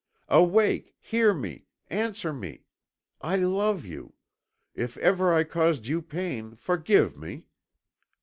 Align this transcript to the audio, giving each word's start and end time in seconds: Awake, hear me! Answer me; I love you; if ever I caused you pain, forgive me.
Awake, 0.29 0.95
hear 0.99 1.31
me! 1.31 1.67
Answer 1.87 2.33
me; 2.33 2.63
I 3.21 3.35
love 3.37 3.85
you; 3.85 4.15
if 4.73 4.97
ever 4.97 5.31
I 5.31 5.43
caused 5.43 5.85
you 5.85 6.01
pain, 6.01 6.55
forgive 6.55 7.15
me. 7.15 7.43